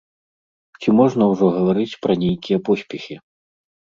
[0.79, 3.15] Ці можна ўжо гаварыць пра нейкія поспехі?